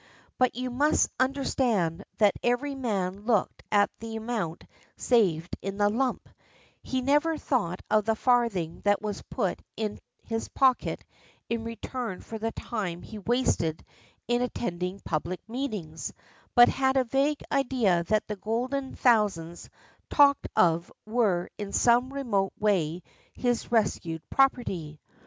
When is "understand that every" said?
1.19-2.73